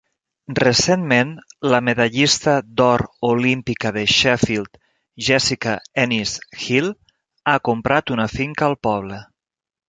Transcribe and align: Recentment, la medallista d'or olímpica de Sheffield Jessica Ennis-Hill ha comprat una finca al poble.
Recentment, 0.59 1.33
la 1.73 1.81
medallista 1.89 2.55
d'or 2.81 3.03
olímpica 3.29 3.91
de 3.97 4.05
Sheffield 4.13 4.81
Jessica 5.27 5.75
Ennis-Hill 6.05 6.91
ha 7.53 7.57
comprat 7.71 8.15
una 8.17 8.27
finca 8.39 8.69
al 8.71 8.77
poble. 8.91 9.23